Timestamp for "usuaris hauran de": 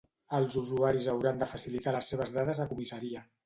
0.61-1.49